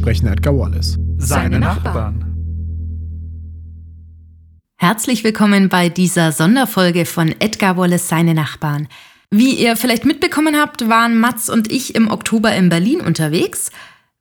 Sprechen 0.00 0.28
Edgar 0.28 0.56
Wallace. 0.56 0.98
Seine 1.18 1.60
Nachbarn. 1.60 2.24
Herzlich 4.78 5.24
willkommen 5.24 5.68
bei 5.68 5.90
dieser 5.90 6.32
Sonderfolge 6.32 7.04
von 7.04 7.34
Edgar 7.38 7.76
Wallace 7.76 8.08
Seine 8.08 8.32
Nachbarn. 8.32 8.88
Wie 9.30 9.52
ihr 9.52 9.76
vielleicht 9.76 10.06
mitbekommen 10.06 10.56
habt, 10.56 10.88
waren 10.88 11.20
Mats 11.20 11.50
und 11.50 11.70
ich 11.70 11.94
im 11.96 12.10
Oktober 12.10 12.54
in 12.56 12.70
Berlin 12.70 13.02
unterwegs. 13.02 13.72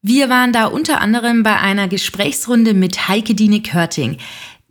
Wir 0.02 0.28
waren 0.28 0.52
da 0.52 0.66
unter 0.66 1.00
anderem 1.00 1.44
bei 1.44 1.58
einer 1.58 1.88
Gesprächsrunde 1.88 2.74
mit 2.74 3.08
Heike 3.08 3.34
Dine 3.34 3.62
Körting, 3.62 4.18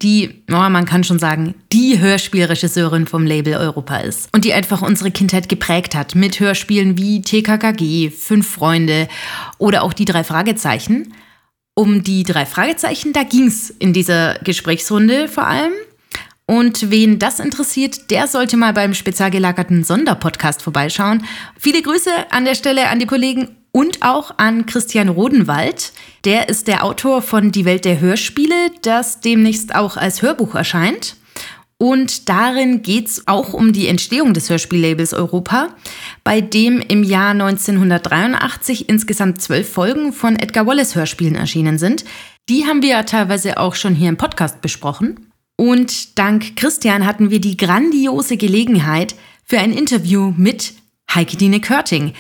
die, 0.02 0.42
oh, 0.50 0.68
man 0.68 0.84
kann 0.84 1.02
schon 1.02 1.18
sagen, 1.18 1.54
die 1.72 1.98
Hörspielregisseurin 1.98 3.06
vom 3.06 3.26
Label 3.26 3.54
Europa 3.54 3.96
ist 3.98 4.28
und 4.32 4.44
die 4.44 4.52
einfach 4.52 4.82
unsere 4.82 5.10
Kindheit 5.10 5.48
geprägt 5.48 5.94
hat 5.94 6.14
mit 6.14 6.38
Hörspielen 6.38 6.96
wie 6.96 7.20
TKKG, 7.20 8.10
Fünf 8.10 8.48
Freunde 8.48 9.08
oder 9.58 9.82
auch 9.82 9.92
die 9.92 10.04
drei 10.04 10.22
Fragezeichen. 10.22 11.14
Um 11.74 12.02
die 12.02 12.24
drei 12.24 12.46
Fragezeichen, 12.46 13.12
da 13.12 13.22
ging's 13.22 13.70
in 13.70 13.92
dieser 13.92 14.34
Gesprächsrunde 14.44 15.28
vor 15.28 15.46
allem. 15.46 15.72
Und 16.46 16.90
wen 16.90 17.18
das 17.18 17.40
interessiert, 17.40 18.10
der 18.10 18.26
sollte 18.26 18.56
mal 18.56 18.72
beim 18.72 18.94
spezial 18.94 19.30
gelagerten 19.30 19.84
Sonderpodcast 19.84 20.62
vorbeischauen. 20.62 21.24
Viele 21.58 21.82
Grüße 21.82 22.10
an 22.30 22.46
der 22.46 22.54
Stelle 22.54 22.88
an 22.88 22.98
die 22.98 23.06
Kollegen 23.06 23.57
und 23.72 24.02
auch 24.02 24.38
an 24.38 24.66
Christian 24.66 25.08
Rodenwald. 25.08 25.92
Der 26.24 26.48
ist 26.48 26.68
der 26.68 26.84
Autor 26.84 27.22
von 27.22 27.52
Die 27.52 27.64
Welt 27.64 27.84
der 27.84 28.00
Hörspiele, 28.00 28.70
das 28.82 29.20
demnächst 29.20 29.74
auch 29.74 29.96
als 29.96 30.22
Hörbuch 30.22 30.54
erscheint. 30.54 31.16
Und 31.80 32.28
darin 32.28 32.82
geht 32.82 33.06
es 33.06 33.28
auch 33.28 33.52
um 33.52 33.72
die 33.72 33.86
Entstehung 33.86 34.34
des 34.34 34.50
Hörspiellabels 34.50 35.14
Europa, 35.14 35.68
bei 36.24 36.40
dem 36.40 36.80
im 36.80 37.04
Jahr 37.04 37.30
1983 37.30 38.88
insgesamt 38.88 39.40
zwölf 39.40 39.72
Folgen 39.72 40.12
von 40.12 40.36
Edgar 40.36 40.66
Wallace 40.66 40.96
Hörspielen 40.96 41.36
erschienen 41.36 41.78
sind. 41.78 42.04
Die 42.48 42.66
haben 42.66 42.82
wir 42.82 42.90
ja 42.90 43.02
teilweise 43.04 43.58
auch 43.58 43.76
schon 43.76 43.94
hier 43.94 44.08
im 44.08 44.16
Podcast 44.16 44.60
besprochen. 44.60 45.30
Und 45.56 46.18
dank 46.18 46.56
Christian 46.56 47.06
hatten 47.06 47.30
wir 47.30 47.40
die 47.40 47.56
grandiose 47.56 48.36
Gelegenheit 48.36 49.14
für 49.44 49.58
ein 49.58 49.72
Interview 49.72 50.32
mit 50.36 50.74
Heike 51.14 51.36
Dine 51.36 51.60
Körting. 51.60 52.12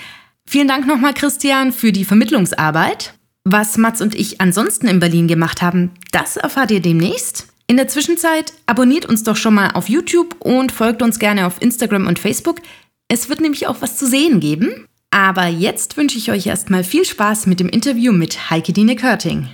Vielen 0.50 0.66
Dank 0.66 0.86
nochmal, 0.86 1.12
Christian, 1.12 1.72
für 1.72 1.92
die 1.92 2.06
Vermittlungsarbeit. 2.06 3.12
Was 3.44 3.76
Mats 3.76 4.00
und 4.00 4.14
ich 4.14 4.40
ansonsten 4.40 4.88
in 4.88 4.98
Berlin 4.98 5.28
gemacht 5.28 5.60
haben, 5.60 5.90
das 6.10 6.38
erfahrt 6.38 6.70
ihr 6.70 6.80
demnächst. 6.80 7.48
In 7.66 7.76
der 7.76 7.88
Zwischenzeit 7.88 8.54
abonniert 8.64 9.04
uns 9.04 9.22
doch 9.22 9.36
schon 9.36 9.52
mal 9.52 9.72
auf 9.72 9.90
YouTube 9.90 10.36
und 10.38 10.72
folgt 10.72 11.02
uns 11.02 11.18
gerne 11.18 11.46
auf 11.46 11.60
Instagram 11.60 12.06
und 12.06 12.18
Facebook. 12.18 12.62
Es 13.08 13.28
wird 13.28 13.42
nämlich 13.42 13.66
auch 13.66 13.76
was 13.80 13.98
zu 13.98 14.06
sehen 14.06 14.40
geben. 14.40 14.86
Aber 15.10 15.48
jetzt 15.48 15.98
wünsche 15.98 16.16
ich 16.16 16.30
euch 16.30 16.46
erstmal 16.46 16.82
viel 16.82 17.04
Spaß 17.04 17.44
mit 17.44 17.60
dem 17.60 17.68
Interview 17.68 18.12
mit 18.12 18.48
Heike 18.48 18.72
Dine 18.72 18.96
Körting. 18.96 19.50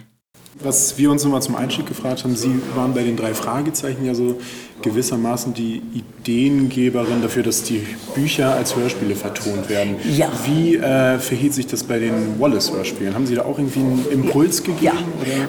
Was 0.60 0.96
wir 0.96 1.10
uns 1.10 1.24
nochmal 1.24 1.42
zum 1.42 1.56
Einstieg 1.56 1.86
gefragt 1.86 2.22
haben, 2.22 2.36
Sie 2.36 2.60
waren 2.76 2.94
bei 2.94 3.02
den 3.02 3.16
drei 3.16 3.34
Fragezeichen 3.34 4.04
ja 4.04 4.14
so 4.14 4.40
gewissermaßen 4.84 5.54
die 5.54 5.82
Ideengeberin 5.94 7.22
dafür, 7.22 7.42
dass 7.42 7.62
die 7.62 7.86
Bücher 8.14 8.54
als 8.54 8.76
Hörspiele 8.76 9.16
vertont 9.16 9.70
werden. 9.70 9.96
Ja. 10.04 10.28
Wie 10.44 10.76
äh, 10.76 11.18
verhielt 11.18 11.54
sich 11.54 11.66
das 11.66 11.82
bei 11.82 11.98
den 11.98 12.38
Wallace-Hörspielen? 12.38 13.14
Haben 13.14 13.26
Sie 13.26 13.34
da 13.34 13.42
auch 13.42 13.58
irgendwie 13.58 13.80
einen 13.80 14.06
Impuls 14.12 14.62
gegeben? 14.62 14.82
Ja, 14.82 14.92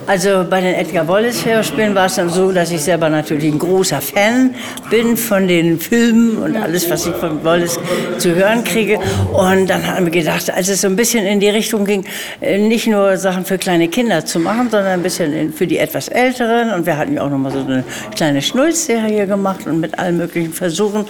also 0.06 0.44
bei 0.48 0.62
den 0.62 0.74
Edgar 0.74 1.06
Wallace-Hörspielen 1.06 1.94
war 1.94 2.06
es 2.06 2.14
dann 2.14 2.30
so, 2.30 2.50
dass 2.50 2.70
ich 2.72 2.80
selber 2.80 3.10
natürlich 3.10 3.52
ein 3.52 3.58
großer 3.58 4.00
Fan 4.00 4.54
bin 4.88 5.18
von 5.18 5.46
den 5.46 5.78
Filmen 5.78 6.38
und 6.38 6.56
alles, 6.56 6.88
was 6.88 7.06
ich 7.06 7.14
von 7.14 7.44
Wallace 7.44 7.78
zu 8.16 8.34
hören 8.34 8.64
kriege. 8.64 8.98
Und 9.34 9.68
dann 9.68 9.86
haben 9.86 10.06
wir 10.06 10.12
gedacht, 10.12 10.50
als 10.50 10.68
es 10.68 10.80
so 10.80 10.88
ein 10.88 10.96
bisschen 10.96 11.26
in 11.26 11.40
die 11.40 11.50
Richtung 11.50 11.84
ging, 11.84 12.06
äh, 12.40 12.56
nicht 12.58 12.86
nur 12.86 13.18
Sachen 13.18 13.44
für 13.44 13.58
kleine 13.58 13.88
Kinder 13.88 14.24
zu 14.24 14.40
machen, 14.40 14.70
sondern 14.70 14.92
ein 14.92 15.02
bisschen 15.02 15.52
für 15.52 15.66
die 15.66 15.76
etwas 15.76 16.08
Älteren. 16.08 16.72
Und 16.72 16.86
wir 16.86 16.96
hatten 16.96 17.14
ja 17.14 17.22
auch 17.22 17.30
noch 17.30 17.38
mal 17.38 17.52
so 17.52 17.58
eine 17.58 17.84
kleine 18.14 18.40
Schnulzserie 18.40 19.25
gemacht 19.26 19.66
und 19.66 19.80
mit 19.80 19.98
allen 19.98 20.16
möglichen 20.16 20.52
Versuchen. 20.52 21.06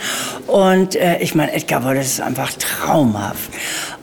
Und 0.46 0.96
äh, 0.96 1.18
ich 1.18 1.34
meine, 1.34 1.52
Edgar 1.52 1.84
Wallace 1.84 2.06
ist 2.06 2.20
einfach 2.20 2.52
traumhaft. 2.52 3.50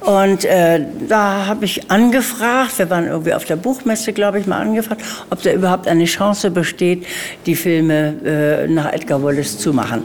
Und 0.01 0.45
äh, 0.45 0.85
da 1.07 1.45
habe 1.45 1.65
ich 1.65 1.89
angefragt, 1.89 2.77
wir 2.77 2.89
waren 2.89 3.07
irgendwie 3.07 3.33
auf 3.33 3.45
der 3.45 3.55
Buchmesse, 3.55 4.11
glaube 4.13 4.39
ich, 4.39 4.47
mal 4.47 4.59
angefragt, 4.59 5.01
ob 5.29 5.41
da 5.41 5.51
überhaupt 5.51 5.87
eine 5.87 6.05
Chance 6.05 6.51
besteht, 6.51 7.05
die 7.45 7.55
Filme 7.55 8.15
äh, 8.25 8.67
nach 8.67 8.91
Edgar 8.91 9.23
Wallace 9.23 9.57
zu 9.57 9.73
machen. 9.73 10.03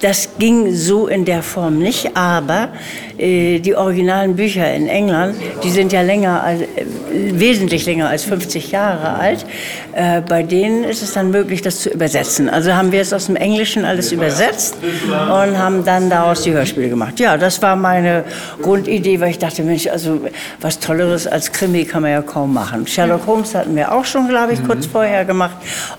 Das 0.00 0.27
ging 0.38 0.74
so 0.74 1.06
in 1.06 1.24
der 1.24 1.42
Form 1.42 1.78
nicht, 1.78 2.16
aber 2.16 2.68
äh, 3.18 3.58
die 3.58 3.74
originalen 3.74 4.36
Bücher 4.36 4.72
in 4.72 4.88
England, 4.88 5.36
die 5.64 5.70
sind 5.70 5.92
ja 5.92 6.02
länger, 6.02 6.42
als, 6.42 6.62
äh, 6.62 6.66
wesentlich 7.12 7.84
länger 7.86 8.08
als 8.08 8.24
50 8.24 8.70
Jahre 8.70 9.14
alt. 9.14 9.44
Äh, 9.92 10.20
bei 10.20 10.42
denen 10.42 10.84
ist 10.84 11.02
es 11.02 11.14
dann 11.14 11.30
möglich, 11.30 11.62
das 11.62 11.80
zu 11.80 11.90
übersetzen. 11.90 12.48
Also 12.48 12.74
haben 12.74 12.92
wir 12.92 13.00
es 13.00 13.12
aus 13.12 13.26
dem 13.26 13.36
Englischen 13.36 13.84
alles 13.84 14.12
übersetzt 14.12 14.76
und 14.82 15.58
haben 15.58 15.84
dann 15.84 16.08
daraus 16.10 16.42
die 16.42 16.52
Hörspiele 16.52 16.88
gemacht. 16.88 17.18
Ja, 17.18 17.36
das 17.36 17.60
war 17.60 17.74
meine 17.74 18.24
Grundidee, 18.62 19.20
weil 19.20 19.30
ich 19.30 19.38
dachte, 19.38 19.62
Mensch, 19.62 19.88
also 19.88 20.20
was 20.60 20.78
Tolleres 20.78 21.26
als 21.26 21.50
Krimi 21.50 21.84
kann 21.84 22.02
man 22.02 22.12
ja 22.12 22.22
kaum 22.22 22.54
machen. 22.54 22.86
Sherlock 22.86 23.26
Holmes 23.26 23.54
hatten 23.54 23.74
wir 23.74 23.92
auch 23.92 24.04
schon, 24.04 24.28
glaube 24.28 24.52
ich, 24.52 24.64
kurz 24.64 24.86
vorher 24.86 25.24
gemacht 25.24 25.56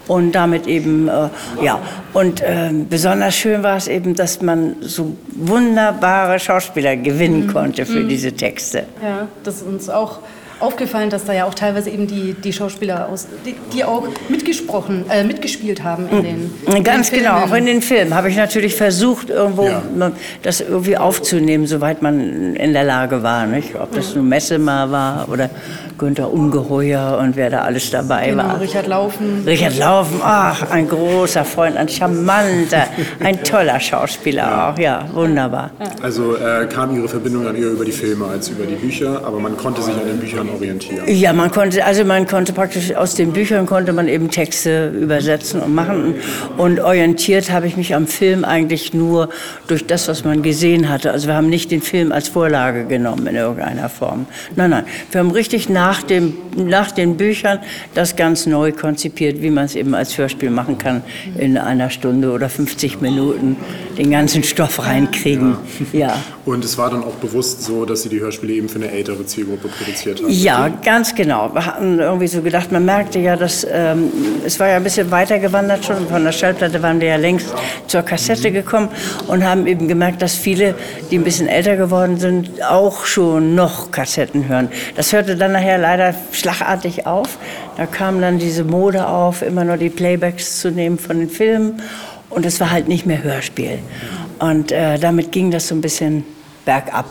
und 0.08 0.32
damit 0.32 0.68
eben, 0.68 1.10
äh, 1.10 1.30
ja. 1.64 1.80
Und 2.14 2.42
äh, 2.42 2.72
besonders 2.90 3.36
schön 3.36 3.62
war 3.62 3.78
es 3.78 3.88
eben, 3.88 4.16
dass 4.16 4.29
man 4.42 4.76
so 4.82 5.16
wunderbare 5.36 6.40
Schauspieler 6.40 6.96
gewinnen 6.96 7.48
mhm. 7.48 7.54
konnte 7.54 7.86
für 7.86 8.02
mhm. 8.02 8.10
diese 8.10 8.32
Texte. 8.32 8.86
Ja, 9.04 9.28
das 9.44 9.58
ist 9.58 9.64
uns 9.64 9.90
auch 9.90 10.20
aufgefallen, 10.60 11.10
dass 11.10 11.26
da 11.26 11.34
ja 11.34 11.46
auch 11.46 11.54
teilweise 11.54 11.90
eben 11.90 12.08
die, 12.08 12.34
die 12.34 12.54
Schauspieler 12.54 13.10
aus, 13.10 13.28
die, 13.46 13.56
die 13.74 13.84
auch 13.84 14.08
mitgesprochen, 14.28 15.06
äh, 15.10 15.24
mitgespielt 15.24 15.84
haben 15.84 16.10
in 16.10 16.24
den 16.24 16.84
Ganz 16.84 17.10
in 17.10 17.16
den 17.16 17.24
genau, 17.24 17.38
auch 17.38 17.54
in 17.54 17.66
den 17.66 17.82
Filmen 17.82 18.14
habe 18.14 18.30
ich 18.30 18.36
natürlich 18.36 18.76
versucht, 18.76 19.30
irgendwo 19.30 19.68
ja. 19.68 20.12
das 20.44 20.62
irgendwie 20.62 20.98
aufzunehmen, 20.98 21.66
soweit 21.66 22.02
man 22.02 22.56
in 22.56 22.74
der 22.74 22.84
Lage 22.84 23.24
war. 23.24 23.46
Nicht? 23.46 23.76
Ob 23.76 23.94
das 23.94 24.16
nun 24.16 24.28
Messema 24.28 24.92
war 24.92 25.30
oder 25.30 25.50
Günther 26.00 26.32
Ungeheuer 26.34 27.20
und 27.22 27.36
wer 27.36 27.50
da 27.50 27.62
alles 27.62 27.92
dabei 27.92 28.30
genau, 28.30 28.44
war. 28.44 28.62
Richard 28.62 28.88
Laufen. 28.88 29.44
Richard 29.46 29.78
Laufen, 29.78 30.20
ach, 30.24 30.72
ein 30.72 30.88
großer 30.88 31.46
Freund, 31.46 31.78
ein 31.78 31.90
charmanter, 31.90 32.88
ein 33.20 33.44
toller 33.44 33.80
Schauspieler 33.80 34.44
ja. 34.44 34.70
auch, 34.72 34.80
ja, 34.80 35.06
wunderbar. 35.14 35.72
Also 36.02 36.36
äh, 36.36 36.66
kam 36.68 36.96
Ihre 36.96 37.08
Verbindung 37.08 37.44
dann 37.44 37.56
eher 37.56 37.70
über 37.70 37.86
die 37.86 37.92
Filme 37.92 38.26
als 38.26 38.50
über 38.50 38.66
die 38.66 38.76
Bücher, 38.76 39.22
aber 39.26 39.40
man 39.40 39.58
konnte 39.58 39.82
sich 39.82 39.94
an 39.94 40.08
den 40.08 40.20
Büchern 40.20 40.50
orientieren. 40.50 41.04
Ja, 41.08 41.34
man 41.34 41.52
konnte, 41.52 41.86
also 41.86 42.06
man 42.06 42.26
konnte 42.26 42.54
praktisch 42.54 42.96
aus 42.96 43.16
den 43.16 43.34
Büchern 43.34 43.66
konnte 43.66 43.94
man 43.94 44.08
eben 44.08 44.32
Texte 44.32 44.90
übersetzen 44.90 45.62
und 45.62 45.76
machen 45.76 46.16
und 46.58 46.80
orientiert 46.80 47.52
habe 47.52 47.68
ich 47.68 47.76
mich 47.76 47.94
am 47.94 48.08
Film 48.08 48.46
eigentlich 48.46 48.94
nur 48.94 49.30
durch 49.68 49.86
das, 49.86 50.08
was 50.08 50.24
man 50.24 50.42
gesehen 50.44 50.88
hatte. 50.88 51.12
Also 51.12 51.28
wir 51.28 51.36
haben 51.36 51.50
nicht 51.50 51.72
den 51.72 51.82
Film 51.82 52.14
als 52.14 52.30
Vorlage 52.30 52.86
genommen 52.86 53.28
in 53.28 53.36
irgendeiner 53.36 53.90
Form. 53.90 54.26
Nein, 54.56 54.70
nein, 54.70 54.86
wir 55.12 55.20
haben 55.20 55.32
richtig 55.32 55.68
nach 55.68 55.89
nach, 55.90 56.04
dem, 56.04 56.38
nach 56.56 56.92
den 56.92 57.18
Büchern 57.18 57.60
das 57.96 58.16
ganz 58.16 58.46
neu 58.46 58.72
konzipiert, 58.72 59.42
wie 59.42 59.50
man 59.50 59.66
es 59.66 59.76
eben 59.76 59.96
als 59.96 60.16
Hörspiel 60.20 60.52
machen 60.52 60.78
kann, 60.78 61.02
in 61.36 61.58
einer 61.58 61.90
Stunde 61.90 62.32
oder 62.32 62.48
50 62.48 63.02
Minuten 63.02 63.58
den 63.98 64.12
ganzen 64.12 64.44
Stoff 64.44 64.86
reinkriegen. 64.86 65.58
Ja. 65.92 66.00
ja. 66.00 66.18
Und 66.46 66.64
es 66.64 66.78
war 66.78 66.90
dann 66.90 67.04
auch 67.04 67.16
bewusst 67.16 67.64
so, 67.64 67.86
dass 67.86 68.04
Sie 68.04 68.10
die 68.10 68.20
Hörspiele 68.20 68.54
eben 68.54 68.70
für 68.70 68.80
eine 68.80 68.92
ältere 68.92 69.26
Zielgruppe 69.26 69.68
produziert 69.68 70.20
haben? 70.20 70.30
Ja, 70.30 70.70
ganz 70.70 71.14
genau. 71.14 71.54
Wir 71.54 71.66
hatten 71.66 72.00
irgendwie 72.00 72.28
so 72.28 72.42
gedacht, 72.42 72.72
man 72.72 72.86
merkte 72.86 73.20
ja, 73.20 73.36
dass 73.36 73.68
ähm, 73.70 74.12
es 74.46 74.60
war 74.60 74.70
ja 74.70 74.78
ein 74.78 74.84
bisschen 74.84 75.12
weitergewandert 75.12 75.86
schon. 75.86 76.08
Von 76.08 76.24
der 76.24 76.32
Schallplatte 76.32 76.82
waren 76.82 77.02
wir 77.02 77.10
ja 77.10 77.16
längst 77.18 77.54
zur 77.88 78.02
Kassette 78.04 78.52
gekommen 78.52 78.90
und 79.28 79.44
haben 79.44 79.68
eben 79.68 79.88
gemerkt, 79.88 80.22
dass 80.22 80.36
viele, 80.36 80.76
die 81.12 81.18
ein 81.18 81.24
bisschen 81.24 81.48
älter 81.48 81.76
geworden 81.76 82.18
sind, 82.18 82.64
auch 82.64 83.06
schon 83.06 83.56
noch 83.56 83.92
Kassetten 83.92 84.48
hören. 84.48 84.70
Das 84.96 85.14
hörte 85.14 85.36
dann 85.36 85.52
nachher 85.52 85.78
leider 85.80 86.14
schlagartig 86.32 87.06
auf. 87.06 87.38
Da 87.78 87.86
kam 87.86 88.22
dann 88.22 88.40
diese 88.40 88.64
Mode 88.64 89.08
auf, 89.08 89.42
immer 89.42 89.64
nur 89.64 89.78
die 89.78 89.90
Playbacks 89.90 90.60
zu 90.60 90.72
nehmen 90.72 90.98
von 90.98 91.20
den 91.20 91.30
Filmen. 91.30 91.82
Und 92.30 92.46
es 92.46 92.60
war 92.60 92.72
halt 92.72 92.88
nicht 92.88 93.06
mehr 93.06 93.24
Hörspiel. 93.24 93.80
Und 94.40 94.72
äh, 94.72 95.00
damit 95.00 95.32
ging 95.32 95.52
das 95.52 95.68
so 95.68 95.76
ein 95.76 95.82
bisschen 95.82 96.24
bergab. 96.66 97.06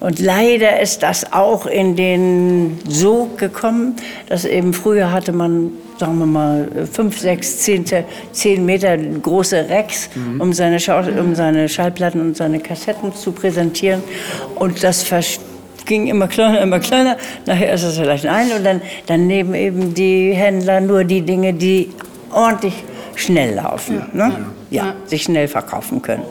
Und 0.00 0.18
leider 0.18 0.80
ist 0.80 1.02
das 1.02 1.32
auch 1.32 1.66
in 1.66 1.96
den 1.96 2.78
Sog 2.88 3.36
gekommen, 3.38 3.96
dass 4.28 4.44
eben 4.44 4.72
früher 4.72 5.12
hatte 5.12 5.32
man 5.32 5.72
sagen 5.98 6.18
wir 6.18 6.26
mal, 6.26 6.68
fünf, 6.90 7.18
sechs, 7.18 7.58
zehn, 7.58 7.84
zehn 8.32 8.66
Meter 8.66 8.96
große 8.96 9.66
Racks, 9.68 10.10
mhm. 10.14 10.40
um, 10.40 10.52
seine 10.52 10.78
um 11.18 11.34
seine 11.34 11.68
Schallplatten 11.68 12.20
und 12.20 12.36
seine 12.36 12.60
Kassetten 12.60 13.14
zu 13.14 13.32
präsentieren. 13.32 14.02
Und 14.56 14.82
das 14.82 15.02
ging 15.86 16.06
immer 16.08 16.28
kleiner, 16.28 16.60
immer 16.60 16.80
kleiner. 16.80 17.16
Nachher 17.46 17.72
ist 17.72 17.82
es 17.82 17.96
vielleicht 17.96 18.26
ein 18.26 18.52
und 18.52 18.64
dann, 18.64 18.82
dann 19.06 19.26
nehmen 19.26 19.54
eben 19.54 19.94
die 19.94 20.32
Händler 20.34 20.80
nur 20.80 21.04
die 21.04 21.22
Dinge, 21.22 21.54
die 21.54 21.90
ordentlich 22.32 22.84
schnell 23.14 23.54
laufen. 23.54 24.04
Ne? 24.12 24.46
Ja. 24.70 24.86
ja, 24.86 24.94
sich 25.06 25.22
schnell 25.22 25.46
verkaufen 25.48 26.02
können. 26.02 26.22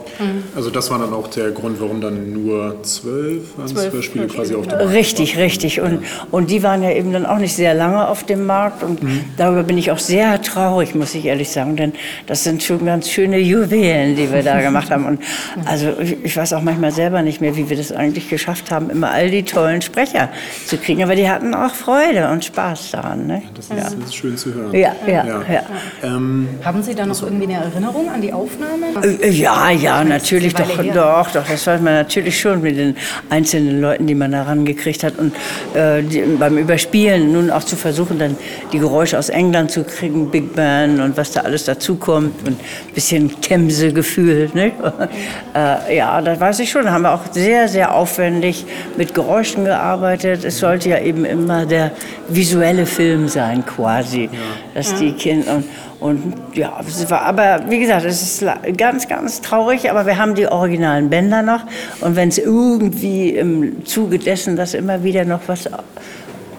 Also 0.54 0.68
das 0.70 0.90
war 0.90 0.98
dann 0.98 1.12
auch 1.14 1.28
der 1.28 1.50
Grund, 1.52 1.80
warum 1.80 2.00
dann 2.02 2.32
nur 2.32 2.82
zwölf, 2.82 3.44
zwölf 3.66 3.92
Hörspiele 3.94 4.26
quasi 4.26 4.54
auf 4.54 4.66
dem 4.66 4.78
Markt 4.78 4.92
Richtig, 4.92 5.38
richtig. 5.38 5.80
Und, 5.80 6.00
und 6.30 6.50
die 6.50 6.62
waren 6.62 6.82
ja 6.82 6.90
eben 6.90 7.12
dann 7.12 7.24
auch 7.24 7.38
nicht 7.38 7.54
sehr 7.56 7.72
lange 7.74 8.06
auf 8.06 8.24
dem 8.24 8.44
Markt. 8.44 8.82
Und 8.82 9.02
Mhm. 9.02 9.20
darüber 9.38 9.62
bin 9.62 9.78
ich 9.78 9.90
auch 9.90 9.98
sehr 9.98 10.40
traurig, 10.42 10.94
muss 10.94 11.14
ich 11.14 11.24
ehrlich 11.24 11.48
sagen. 11.50 11.76
Denn 11.76 11.92
das 12.26 12.44
sind 12.44 12.62
schon 12.62 12.84
ganz 12.84 13.08
schöne 13.08 13.38
Juwelen, 13.38 14.16
die 14.16 14.30
wir 14.30 14.42
da 14.42 14.60
gemacht 14.62 14.90
haben. 14.90 15.06
Und 15.06 15.20
also 15.64 15.92
ich, 16.00 16.22
ich 16.24 16.36
weiß 16.36 16.52
auch 16.52 16.62
manchmal 16.62 16.92
selber 16.92 17.22
nicht 17.22 17.40
mehr, 17.40 17.56
wie 17.56 17.70
wir 17.70 17.76
das 17.76 17.90
eigentlich 17.92 18.28
geschafft 18.28 18.70
haben, 18.70 18.90
immer 18.90 19.10
all 19.12 19.30
die 19.30 19.44
tollen 19.44 19.80
Sprecher 19.80 20.28
zu 20.66 20.76
kriegen. 20.76 21.02
Aber 21.02 21.14
die 21.14 21.28
hatten 21.28 21.54
auch 21.54 21.74
Freude 21.74 22.28
und 22.30 22.44
Spaß 22.44 22.90
daran. 22.90 23.26
Ne? 23.26 23.42
Das 23.54 23.66
ist, 23.70 23.78
das 23.78 23.94
ist 23.94 24.14
schön 24.14 24.36
zu 24.36 24.52
hören. 24.52 24.74
Ja, 24.74 24.94
ja, 25.06 25.24
Ja. 25.26 25.42
ja. 25.50 25.62
Ähm, 26.02 26.48
Haben 26.62 26.82
Sie 26.82 26.94
da 26.94 27.06
noch 27.06 27.22
irgendwie 27.22 27.44
eine 27.54 27.64
Erinnerung 27.64 28.10
an 28.10 28.20
die 28.20 28.25
Aufnahme? 28.32 28.86
Äh, 29.02 29.30
Ja, 29.30 29.70
ja, 29.70 30.04
natürlich, 30.04 30.54
doch, 30.54 30.68
doch, 30.94 31.30
doch, 31.30 31.46
das 31.46 31.66
weiß 31.66 31.80
man 31.80 31.94
natürlich 31.94 32.38
schon 32.40 32.62
mit 32.62 32.76
den 32.76 32.96
einzelnen 33.30 33.80
Leuten, 33.80 34.06
die 34.06 34.14
man 34.14 34.32
da 34.32 34.42
rangekriegt 34.42 35.04
hat. 35.04 35.18
Und 35.18 35.34
äh, 35.74 36.02
die, 36.02 36.22
beim 36.38 36.58
Überspielen 36.58 37.32
nun 37.32 37.50
auch 37.50 37.64
zu 37.64 37.76
versuchen, 37.76 38.18
dann 38.18 38.36
die 38.72 38.78
Geräusche 38.78 39.18
aus 39.18 39.28
England 39.28 39.70
zu 39.70 39.84
kriegen, 39.84 40.30
Big 40.30 40.54
Band 40.54 41.00
und 41.00 41.16
was 41.16 41.32
da 41.32 41.40
alles 41.40 41.64
dazukommt 41.64 42.46
und 42.46 42.58
ein 42.60 42.94
bisschen 42.94 43.40
Themse-Gefühl. 43.40 44.50
Ne? 44.54 44.72
äh, 45.54 45.96
ja, 45.96 46.20
das 46.20 46.40
weiß 46.40 46.58
ich 46.60 46.70
schon. 46.70 46.84
Da 46.84 46.92
haben 46.92 47.02
wir 47.02 47.14
auch 47.14 47.22
sehr, 47.30 47.68
sehr 47.68 47.94
aufwendig 47.94 48.64
mit 48.96 49.14
Geräuschen 49.14 49.64
gearbeitet. 49.64 50.44
Es 50.44 50.58
sollte 50.58 50.88
ja 50.88 50.98
eben 51.00 51.24
immer 51.24 51.66
der 51.66 51.92
visuelle 52.28 52.86
Film 52.86 53.28
sein, 53.28 53.64
quasi. 53.64 54.28
Dass 54.74 54.94
die 54.94 55.12
Kinder. 55.12 55.56
Und, 55.56 55.64
und 55.98 56.34
ja, 56.54 56.80
war, 57.08 57.22
aber 57.22 57.60
wie 57.68 57.78
gesagt, 57.78 58.04
es 58.04 58.15
ist 58.22 58.40
la- 58.42 58.58
ganz, 58.76 59.08
ganz 59.08 59.40
traurig, 59.40 59.90
aber 59.90 60.06
wir 60.06 60.18
haben 60.18 60.34
die 60.34 60.46
originalen 60.46 61.08
Bänder 61.10 61.42
noch. 61.42 61.60
Und 62.00 62.16
wenn 62.16 62.28
es 62.28 62.38
irgendwie 62.38 63.30
im 63.30 63.84
Zuge 63.84 64.18
dessen, 64.18 64.56
dass 64.56 64.74
immer 64.74 65.02
wieder 65.04 65.24
noch 65.24 65.40
was 65.46 65.68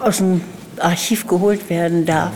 aus 0.00 0.18
dem 0.18 0.40
Archiv 0.80 1.26
geholt 1.26 1.68
werden 1.70 2.06
darf, 2.06 2.30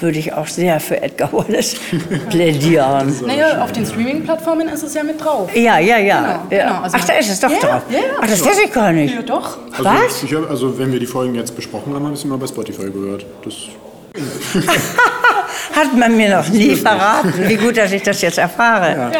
würde 0.00 0.18
ich 0.18 0.32
auch 0.32 0.48
sehr 0.48 0.80
für 0.80 1.00
Edgar 1.00 1.32
Wallace 1.32 1.76
plädieren. 2.30 3.14
Naja, 3.24 3.62
auf 3.62 3.70
den 3.72 3.86
Streaming-Plattformen 3.86 4.68
ist 4.68 4.82
es 4.82 4.92
ja 4.94 5.04
mit 5.04 5.22
drauf. 5.24 5.54
Ja, 5.54 5.78
ja, 5.78 5.98
ja. 5.98 6.20
Genau, 6.50 6.62
ja. 6.62 6.66
genau. 6.68 6.82
Also 6.82 6.96
Ach, 7.00 7.04
da 7.04 7.12
ist 7.14 7.30
es 7.30 7.38
doch 7.40 7.50
ja, 7.50 7.58
drauf. 7.60 7.82
ja, 7.90 7.98
ja. 7.98 8.04
Ach, 8.20 8.26
das 8.26 8.44
weiß 8.44 8.58
ich 8.64 8.72
gar 8.72 8.90
nicht. 8.92 9.14
Ja, 9.14 9.22
doch. 9.22 9.58
also, 9.70 9.84
Was? 9.84 10.22
Ich 10.24 10.34
hab, 10.34 10.50
also 10.50 10.76
wenn 10.78 10.90
wir 10.92 10.98
die 10.98 11.06
Folgen 11.06 11.36
jetzt 11.36 11.54
besprochen 11.54 11.94
haben, 11.94 12.04
habe 12.04 12.14
ich 12.14 12.20
sie 12.20 12.26
mal 12.26 12.36
bei 12.38 12.48
Spotify 12.48 12.90
gehört. 12.90 13.24
Das, 13.44 13.54
Hat 15.76 15.96
man 15.96 16.16
mir 16.16 16.36
noch 16.36 16.48
nie 16.48 16.76
verraten, 16.76 17.34
wie 17.48 17.56
gut, 17.56 17.76
dass 17.76 17.92
ich 17.92 18.02
das 18.02 18.20
jetzt 18.22 18.38
erfahre. 18.38 19.10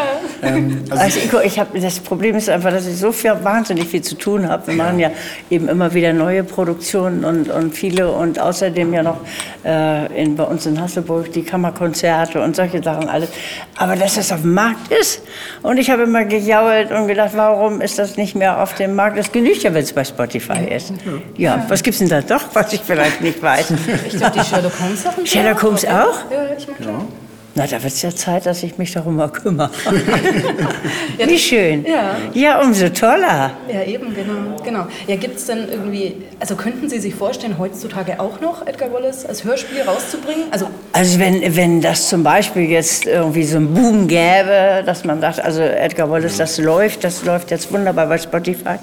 Ähm, 0.45 0.83
also, 0.89 1.03
Also 1.03 1.19
ich, 1.19 1.45
ich 1.45 1.59
hab, 1.59 1.73
das 1.79 1.99
Problem 1.99 2.35
ist 2.35 2.49
einfach, 2.49 2.71
dass 2.71 2.87
ich 2.87 2.97
so 2.97 3.11
viel, 3.11 3.33
wahnsinnig 3.43 3.87
viel 3.87 4.01
zu 4.01 4.15
tun 4.15 4.47
habe. 4.47 4.67
Wir 4.67 4.75
machen 4.75 4.99
ja 4.99 5.11
eben 5.49 5.67
immer 5.67 5.93
wieder 5.93 6.13
neue 6.13 6.43
Produktionen 6.43 7.25
und, 7.25 7.49
und 7.49 7.73
viele 7.73 8.11
und 8.11 8.39
außerdem 8.39 8.93
ja 8.93 9.03
noch 9.03 9.17
äh, 9.63 10.21
in, 10.21 10.35
bei 10.35 10.43
uns 10.43 10.65
in 10.65 10.79
Hasselburg 10.81 11.31
die 11.31 11.43
Kammerkonzerte 11.43 12.41
und 12.41 12.55
solche 12.55 12.81
Sachen 12.81 13.09
alles. 13.09 13.29
Aber 13.77 13.95
dass 13.95 14.15
das 14.15 14.31
auf 14.31 14.41
dem 14.41 14.53
Markt 14.53 14.91
ist 14.91 15.21
und 15.61 15.77
ich 15.77 15.89
habe 15.89 16.03
immer 16.03 16.25
gejault 16.25 16.91
und 16.91 17.07
gedacht, 17.07 17.31
warum 17.35 17.81
ist 17.81 17.99
das 17.99 18.17
nicht 18.17 18.35
mehr 18.35 18.61
auf 18.61 18.75
dem 18.75 18.95
Markt? 18.95 19.17
Das 19.17 19.31
genügt 19.31 19.63
ja, 19.63 19.73
wenn 19.73 19.83
es 19.83 19.93
bei 19.93 20.03
Spotify 20.03 20.65
ist. 20.69 20.93
Ja, 21.37 21.65
was 21.67 21.83
gibt's 21.83 21.99
denn 21.99 22.09
da 22.09 22.21
doch, 22.21 22.43
was 22.53 22.73
ich 22.73 22.81
vielleicht 22.81 23.21
nicht 23.21 23.41
weiß? 23.41 23.73
Ich 24.07 24.17
glaube, 24.17 24.39
die 24.39 24.45
Sherlock 24.45 24.73
Holmes-Sachen. 24.79 25.25
Sherlock 25.25 25.63
Holmes 25.63 25.85
auch? 25.85 26.31
Ja, 26.31 26.55
ich 26.57 26.67
mag 26.67 26.77
schon. 26.83 27.24
Na, 27.57 27.65
da 27.65 27.81
wird 27.81 27.93
es 27.93 28.01
ja 28.01 28.13
Zeit, 28.13 28.45
dass 28.45 28.63
ich 28.63 28.77
mich 28.77 28.91
darum 28.91 29.15
mal 29.15 29.29
kümmere. 29.29 29.69
Wie 31.25 31.39
schön. 31.39 31.85
Ja. 31.85 32.17
Ja, 32.33 32.59
umso 32.61 32.89
toller. 32.89 33.51
Ja, 33.71 33.81
eben, 33.83 34.13
genau. 34.13 34.61
genau. 34.61 34.87
Ja, 35.07 35.15
gibt 35.15 35.37
es 35.37 35.45
denn 35.45 35.69
irgendwie, 35.71 36.17
also 36.41 36.57
könnten 36.57 36.89
Sie 36.89 36.99
sich 36.99 37.15
vorstellen, 37.15 37.57
heutzutage 37.57 38.19
auch 38.19 38.41
noch 38.41 38.67
Edgar 38.67 38.91
Wallace 38.91 39.25
als 39.25 39.45
Hörspiel 39.45 39.83
rauszubringen? 39.83 40.43
Also, 40.51 40.67
Also 40.91 41.17
wenn, 41.17 41.55
wenn 41.55 41.79
das 41.79 42.09
zum 42.09 42.23
Beispiel 42.23 42.69
jetzt 42.69 43.05
irgendwie 43.05 43.43
so 43.43 43.55
ein 43.57 43.73
Boom 43.73 44.09
gäbe, 44.09 44.83
dass 44.85 45.05
man 45.05 45.21
sagt, 45.21 45.39
also 45.39 45.61
Edgar 45.61 46.09
Wallace, 46.11 46.35
das 46.35 46.57
läuft, 46.57 47.05
das 47.05 47.23
läuft 47.23 47.51
jetzt 47.51 47.71
wunderbar 47.71 48.07
bei 48.07 48.17
Spotify, 48.17 48.75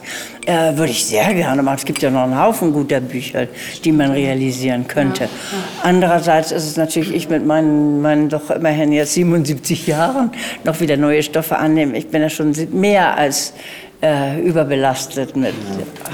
äh, 0.46 0.74
würde 0.76 0.92
ich 0.92 1.04
sehr 1.04 1.34
gerne 1.34 1.62
machen. 1.62 1.76
Es 1.76 1.84
gibt 1.84 2.00
ja 2.00 2.10
noch 2.10 2.22
einen 2.22 2.40
Haufen 2.40 2.72
guter 2.72 3.00
Bücher, 3.00 3.48
die 3.84 3.92
man 3.92 4.12
realisieren 4.12 4.86
könnte. 4.88 5.28
Andererseits 5.82 6.52
ist 6.52 6.66
es 6.66 6.78
natürlich, 6.78 7.14
ich 7.14 7.28
mit 7.28 7.44
meinen, 7.44 8.00
meinen 8.00 8.30
doch 8.30 8.61
immerhin 8.62 8.92
jetzt 8.92 9.14
77 9.14 9.88
Jahren 9.88 10.30
noch 10.62 10.80
wieder 10.80 10.96
neue 10.96 11.22
Stoffe 11.24 11.58
annehmen. 11.58 11.96
Ich 11.96 12.08
bin 12.08 12.22
ja 12.22 12.30
schon 12.30 12.54
mehr 12.70 13.16
als 13.18 13.54
äh, 14.00 14.40
überbelastet 14.40 15.34
mit 15.34 15.52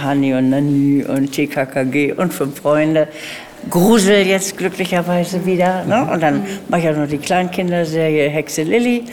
Hani 0.02 0.32
und 0.32 0.48
Nani 0.48 1.04
und 1.04 1.30
TKKG 1.30 2.14
und 2.14 2.32
Fünf 2.32 2.60
Freunde. 2.60 3.08
Grusel 3.70 4.26
jetzt 4.26 4.56
glücklicherweise 4.56 5.44
wieder. 5.44 5.84
Ne? 5.84 6.08
Und 6.12 6.22
dann 6.22 6.46
mache 6.68 6.82
ich 6.82 6.88
auch 6.88 6.96
noch 6.96 7.08
die 7.08 7.18
Kleinkinderserie 7.18 8.28
Hexe 8.28 8.62
Lilly. 8.62 9.04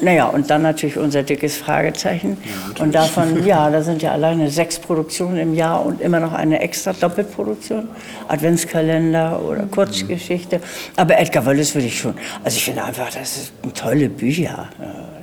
Naja, 0.00 0.26
und 0.26 0.50
dann 0.50 0.62
natürlich 0.62 0.96
unser 0.98 1.22
dickes 1.22 1.56
Fragezeichen. 1.56 2.36
und 2.78 2.94
davon, 2.94 3.44
ja, 3.46 3.70
da 3.70 3.82
sind 3.82 4.02
ja 4.02 4.12
alleine 4.12 4.50
sechs 4.50 4.78
Produktionen 4.78 5.38
im 5.38 5.54
Jahr 5.54 5.84
und 5.84 6.00
immer 6.00 6.20
noch 6.20 6.32
eine 6.32 6.60
extra 6.60 6.92
Doppelproduktion. 6.92 7.88
Adventskalender 8.28 9.42
oder 9.42 9.64
Kurzgeschichte. 9.66 10.60
Aber 10.96 11.18
Edgar 11.18 11.44
Wallace 11.46 11.74
würde 11.74 11.86
ich 11.86 11.98
schon. 11.98 12.14
Also 12.42 12.56
ich 12.56 12.64
finde 12.64 12.84
einfach, 12.84 13.10
das 13.10 13.34
sind 13.34 13.76
tolle 13.76 14.08
Bücher. 14.08 14.68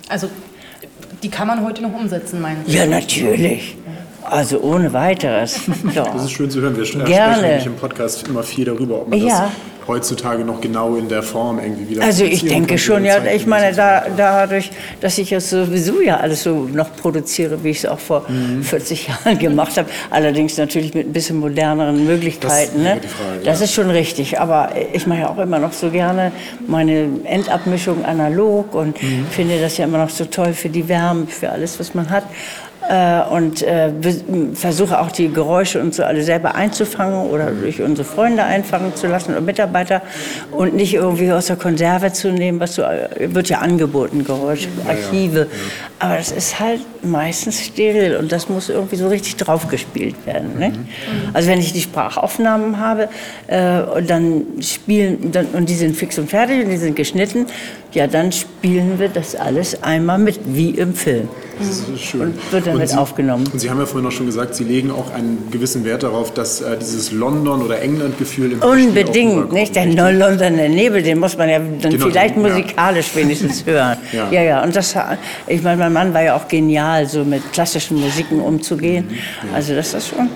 also 0.09 0.27
die 1.23 1.29
kann 1.29 1.47
man 1.47 1.63
heute 1.63 1.83
noch 1.83 1.93
umsetzen, 1.93 2.41
meinen 2.41 2.65
Sie? 2.65 2.75
Ja, 2.75 2.85
natürlich. 2.85 3.75
Also 4.31 4.59
ohne 4.61 4.93
weiteres. 4.93 5.59
Doch. 5.95 6.13
das 6.13 6.23
ist 6.23 6.31
schön 6.31 6.49
zu 6.49 6.61
hören. 6.61 6.75
Wir 6.77 6.85
sprechen 6.85 7.05
Gerne. 7.05 7.41
nämlich 7.47 7.65
im 7.65 7.75
Podcast 7.75 8.27
immer 8.27 8.43
viel 8.43 8.65
darüber, 8.65 9.01
ob 9.01 9.09
man 9.09 9.19
Ja. 9.19 9.27
das 9.27 9.87
heutzutage 9.87 10.45
noch 10.45 10.61
genau 10.61 10.95
in 10.95 11.09
der 11.09 11.21
Form 11.23 11.59
irgendwie 11.59 11.89
wieder 11.89 12.03
Also 12.03 12.23
ich 12.23 12.45
denke 12.45 12.77
schon, 12.77 13.03
ja, 13.03 13.17
ich 13.25 13.45
meine, 13.47 13.75
da, 13.75 14.05
dadurch, 14.15 14.69
dass 15.01 15.17
ich 15.17 15.31
es 15.33 15.49
sowieso 15.49 15.99
ja 16.01 16.17
alles 16.17 16.43
so 16.43 16.69
noch 16.71 16.95
produziere, 16.95 17.61
wie 17.63 17.69
ich 17.71 17.79
es 17.79 17.85
auch 17.87 17.99
vor 17.99 18.23
Mhm. 18.29 18.63
40 18.63 19.07
Jahren 19.25 19.37
gemacht 19.39 19.77
habe, 19.77 19.89
allerdings 20.11 20.55
natürlich 20.57 20.93
mit 20.93 21.07
ein 21.07 21.13
bisschen 21.13 21.37
moderneren 21.39 22.05
Möglichkeiten. 22.05 22.83
wäre 22.83 22.95
ne? 22.97 23.01
Frage, 23.01 23.43
das 23.43 23.59
ja. 23.59 23.65
ist 23.65 23.73
schon 23.73 23.89
richtig, 23.89 24.39
aber 24.39 24.69
ich 24.93 25.07
mache 25.07 25.21
ja 25.21 25.29
auch 25.29 25.39
immer 25.39 25.59
noch 25.59 25.73
so 25.73 25.89
gerne 25.89 26.31
meine 26.67 27.07
Endabmischung 27.25 28.05
analog 28.05 28.73
und 28.75 29.01
Mhm. 29.01 29.25
finde 29.31 29.59
das 29.59 29.77
ja 29.77 29.85
immer 29.85 29.97
noch 29.97 30.09
so 30.11 30.25
toll 30.25 30.53
für 30.53 30.69
die 30.69 30.87
Wärme, 30.87 31.25
für 31.27 31.49
alles, 31.49 31.79
was 31.79 31.93
man 31.95 32.09
hat. 32.11 32.23
Äh, 32.91 33.21
und 33.29 33.61
äh, 33.61 33.89
versuche 34.53 34.99
auch 34.99 35.13
die 35.13 35.31
Geräusche 35.31 35.79
und 35.79 35.95
so 35.95 36.03
alle 36.03 36.23
selber 36.23 36.55
einzufangen 36.55 37.29
oder 37.29 37.49
durch 37.51 37.81
unsere 37.81 38.05
Freunde 38.05 38.43
einfangen 38.43 38.93
zu 38.97 39.07
lassen 39.07 39.31
oder 39.31 39.39
Mitarbeiter 39.39 40.01
und 40.51 40.73
nicht 40.73 40.95
irgendwie 40.95 41.31
aus 41.31 41.45
der 41.45 41.55
Konserve 41.55 42.11
zu 42.11 42.33
nehmen, 42.33 42.59
was 42.59 42.75
so 42.75 42.81
äh, 42.81 43.33
wird 43.33 43.47
ja 43.47 43.59
angeboten, 43.59 44.25
Geräusche, 44.25 44.67
Archive. 44.89 45.47
Aber 45.99 46.17
das 46.17 46.31
ist 46.33 46.59
halt 46.59 46.81
meistens 47.01 47.61
steril 47.61 48.17
und 48.17 48.29
das 48.29 48.49
muss 48.49 48.67
irgendwie 48.67 48.97
so 48.97 49.07
richtig 49.07 49.37
draufgespielt 49.37 50.25
werden. 50.25 50.59
Ne? 50.59 50.73
Also 51.31 51.47
wenn 51.47 51.59
ich 51.59 51.71
die 51.71 51.79
Sprachaufnahmen 51.79 52.77
habe 52.77 53.07
äh, 53.47 53.83
und 53.83 54.09
dann 54.09 54.43
spielen 54.59 55.31
dann, 55.31 55.45
und 55.53 55.69
die 55.69 55.75
sind 55.75 55.95
fix 55.95 56.19
und 56.19 56.29
fertig 56.29 56.65
und 56.65 56.69
die 56.69 56.77
sind 56.77 56.97
geschnitten, 56.97 57.45
ja 57.93 58.07
dann 58.07 58.33
spielen 58.33 58.99
wir 58.99 59.07
das 59.07 59.33
alles 59.33 59.81
einmal 59.81 60.17
mit 60.17 60.41
wie 60.43 60.71
im 60.71 60.93
Film. 60.93 61.29
Das 61.59 61.69
ist 61.69 62.01
schön. 62.01 62.21
Und 62.21 62.51
wird 62.51 62.67
dann 62.67 62.77
mit 62.77 62.89
Sie, 62.89 62.97
aufgenommen. 62.97 63.47
Und 63.51 63.59
Sie 63.59 63.69
haben 63.69 63.79
ja 63.79 63.85
vorhin 63.85 64.07
auch 64.07 64.11
schon 64.11 64.25
gesagt, 64.25 64.55
Sie 64.55 64.63
legen 64.63 64.91
auch 64.91 65.13
einen 65.13 65.49
gewissen 65.51 65.83
Wert 65.85 66.03
darauf, 66.03 66.33
dass 66.33 66.61
äh, 66.61 66.77
dieses 66.77 67.11
London- 67.11 67.61
oder 67.63 67.81
England-Gefühl 67.81 68.53
im 68.53 68.61
Unbedingt, 68.61 69.51
nicht? 69.51 69.75
Der? 69.75 69.85
Londoner 69.85 70.49
Nebel, 70.69 71.03
den 71.03 71.19
muss 71.19 71.37
man 71.37 71.49
ja 71.49 71.59
dann 71.59 71.91
Genau, 71.91 72.07
vielleicht 72.07 72.35
den, 72.35 72.45
ja. 72.45 72.49
musikalisch 72.49 73.15
wenigstens 73.15 73.63
hören. 73.65 73.97
Ja. 74.11 74.29
ja. 74.31 74.41
ja, 74.41 74.63
Und 74.63 74.75
das, 74.75 74.95
ich 75.47 75.61
meine, 75.61 75.77
mein 75.77 75.93
Mann 75.93 76.13
war 76.13 76.23
ja 76.23 76.35
auch 76.35 76.47
genial, 76.47 77.07
so 77.07 77.23
mit 77.23 77.51
klassischen 77.53 77.99
Musiken 77.99 78.39
umzugehen. 78.39 79.07
Mhm. 79.09 79.55
Also 79.55 79.75
das 79.75 79.93
ist 79.93 80.07
schon. 80.09 80.29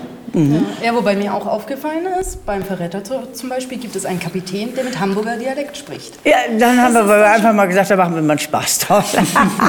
Ja, 0.82 0.94
wobei 0.94 1.14
mir 1.16 1.32
auch 1.34 1.46
aufgefallen 1.46 2.04
ist, 2.20 2.44
beim 2.44 2.62
Verräter 2.62 3.02
zu- 3.02 3.32
zum 3.32 3.48
Beispiel 3.48 3.78
gibt 3.78 3.96
es 3.96 4.04
einen 4.04 4.20
Kapitän, 4.20 4.74
der 4.74 4.84
mit 4.84 4.98
Hamburger 5.00 5.36
Dialekt 5.36 5.76
spricht. 5.76 6.14
Ja, 6.24 6.36
dann 6.58 6.80
haben 6.80 6.94
wir 6.94 7.26
einfach 7.30 7.52
mal 7.52 7.66
gesagt, 7.66 7.90
da 7.90 7.96
machen 7.96 8.14
wir 8.14 8.22
mal 8.22 8.32
einen 8.32 8.38
Spaß 8.40 8.78
draus. 8.80 9.14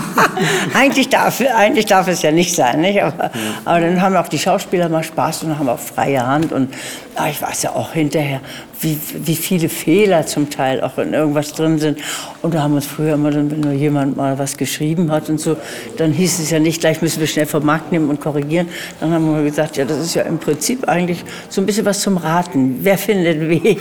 eigentlich, 0.74 1.10
darf, 1.10 1.42
eigentlich 1.56 1.86
darf 1.86 2.08
es 2.08 2.22
ja 2.22 2.32
nicht 2.32 2.54
sein, 2.56 2.82
nicht? 2.82 3.02
Aber, 3.02 3.32
aber 3.66 3.80
dann 3.80 4.02
haben 4.02 4.16
auch 4.18 4.28
die 4.28 4.40
Schauspieler 4.40 4.90
mal 4.90 5.04
Spaß 5.04 5.44
und 5.44 5.58
haben 5.58 5.70
auch 5.70 5.80
freie 5.80 6.26
Hand. 6.26 6.52
Und 6.52 6.74
ah, 7.16 7.28
ich 7.30 7.42
weiß 7.42 7.64
ja 7.64 7.72
auch 7.72 7.94
hinterher, 7.94 8.42
wie, 8.81 8.98
wie 9.24 9.36
viele 9.36 9.69
Fehler 9.69 10.25
zum 10.25 10.50
Teil 10.50 10.81
auch 10.81 10.98
in 10.98 11.13
irgendwas 11.13 11.53
drin 11.53 11.79
sind. 11.79 12.00
Und 12.41 12.53
da 12.53 12.62
haben 12.62 12.72
wir 12.72 12.77
uns 12.77 12.86
früher 12.86 13.13
immer, 13.13 13.31
dann, 13.31 13.50
wenn 13.50 13.62
nur 13.62 13.74
jemand 13.74 14.17
mal 14.17 14.38
was 14.38 14.57
geschrieben 14.57 15.12
hat 15.12 15.29
und 15.29 15.39
so, 15.39 15.57
dann 15.98 16.12
hieß 16.12 16.39
es 16.39 16.51
ja 16.51 16.60
nicht, 16.60 16.81
gleich 16.81 17.01
müssen 17.01 17.19
wir 17.19 17.27
schnell 17.27 17.46
vom 17.46 17.65
Markt 17.65 17.91
nehmen 17.91 18.10
und 18.10 18.22
korrigieren. 18.22 18.67
Dann 19.00 19.12
haben 19.12 19.34
wir 19.34 19.43
gesagt, 19.43 19.77
ja, 19.77 19.86
das 19.86 20.00
ist 20.00 20.13
ja 20.13 20.24
im 20.24 20.38
Prinzip 20.38 20.88
eigentlich 20.88 21.24
so 21.50 21.62
ein 21.62 21.65
bisschen 21.65 21.86
was 21.86 22.01
zum 22.01 22.17
Raten. 22.17 22.77
Wer 22.81 22.98
findet 22.98 23.39
wen? 23.39 23.63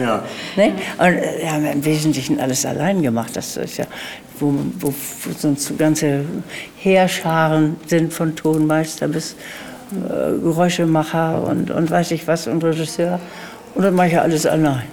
ja. 0.00 0.22
ne? 0.56 0.72
Und 0.98 1.06
äh, 1.06 1.38
wir 1.40 1.52
haben 1.52 1.66
im 1.66 1.84
Wesentlichen 1.84 2.40
alles 2.40 2.64
allein 2.64 3.02
gemacht. 3.02 3.30
Das 3.34 3.56
ist 3.56 3.78
ja, 3.78 3.86
wo, 4.38 4.54
wo, 4.78 4.88
wo 4.88 5.30
sonst 5.36 5.64
so 5.64 5.74
ganze 5.74 6.24
Heerscharen 6.78 7.76
sind 7.86 8.12
von 8.12 8.36
Tonmeister 8.36 9.08
bis 9.08 9.36
äh, 9.92 10.38
Geräuschemacher 10.40 11.46
und, 11.46 11.70
und 11.70 11.90
weiß 11.90 12.10
ich 12.12 12.26
was 12.26 12.46
und 12.46 12.62
Regisseur. 12.64 13.20
Und 13.76 13.82
dann 13.82 13.94
mache 13.94 14.06
ich 14.06 14.12
ja 14.14 14.22
alles 14.22 14.46
allein. 14.46 14.84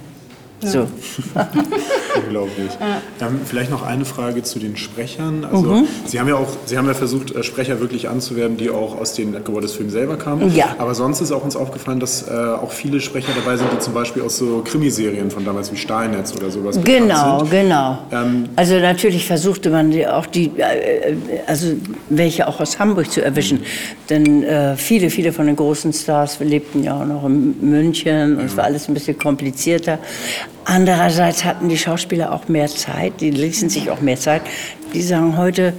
Ja. 0.60 0.68
So. 0.68 0.88
Unglaublich. 2.16 2.70
Ja. 2.80 3.26
Ähm, 3.26 3.40
vielleicht 3.44 3.70
noch 3.70 3.82
eine 3.82 4.04
Frage 4.04 4.42
zu 4.42 4.58
den 4.58 4.76
Sprechern. 4.76 5.44
Also 5.44 5.62
mhm. 5.62 5.86
Sie 6.06 6.20
haben 6.20 6.28
ja 6.28 6.36
auch, 6.36 6.48
Sie 6.66 6.76
haben 6.78 6.86
ja 6.86 6.94
versucht, 6.94 7.34
äh, 7.34 7.42
Sprecher 7.42 7.80
wirklich 7.80 8.08
anzuwerben, 8.08 8.56
die 8.56 8.70
auch 8.70 8.98
aus 9.00 9.14
den 9.14 9.34
Edgar 9.34 9.62
Filmen 9.62 9.90
selber 9.90 10.16
kamen. 10.16 10.54
Ja. 10.54 10.76
Aber 10.78 10.94
sonst 10.94 11.20
ist 11.20 11.32
auch 11.32 11.44
uns 11.44 11.56
aufgefallen, 11.56 12.00
dass 12.00 12.28
äh, 12.28 12.32
auch 12.32 12.72
viele 12.72 13.00
Sprecher 13.00 13.32
dabei 13.34 13.56
sind, 13.56 13.72
die 13.72 13.78
zum 13.78 13.94
Beispiel 13.94 14.22
aus 14.22 14.36
so 14.38 14.62
Krimiserien 14.64 15.30
von 15.30 15.44
damals 15.44 15.72
wie 15.72 15.76
Steinetz 15.76 16.34
oder 16.36 16.50
sowas 16.50 16.78
Genau, 16.82 17.40
sind. 17.40 17.50
genau. 17.50 17.98
Ähm, 18.12 18.48
also 18.56 18.78
natürlich 18.78 19.26
versuchte 19.26 19.70
man 19.70 19.92
auch 20.06 20.26
die, 20.26 20.50
äh, 20.56 21.16
also 21.46 21.68
welche 22.08 22.46
auch 22.48 22.60
aus 22.60 22.78
Hamburg 22.78 23.10
zu 23.10 23.22
erwischen. 23.24 23.58
Mhm. 23.58 23.64
Denn 24.10 24.42
äh, 24.42 24.76
viele, 24.76 25.10
viele 25.10 25.32
von 25.32 25.46
den 25.46 25.56
großen 25.56 25.92
Stars 25.92 26.38
lebten 26.40 26.82
ja 26.84 27.00
auch 27.00 27.06
noch 27.06 27.24
in 27.24 27.54
München 27.60 28.38
und 28.38 28.46
es 28.46 28.56
war 28.56 28.64
alles 28.64 28.88
ein 28.88 28.94
bisschen 28.94 29.18
komplizierter. 29.18 29.98
Andererseits 30.66 31.44
hatten 31.44 31.68
die 31.68 31.76
Schauspieler 31.76 32.03
auch 32.32 32.48
mehr 32.48 32.68
Zeit, 32.68 33.20
die 33.20 33.30
ließen 33.30 33.68
sich 33.68 33.90
auch 33.90 34.00
mehr 34.00 34.16
Zeit. 34.16 34.42
Die 34.92 35.02
sagen 35.02 35.36
heute, 35.36 35.74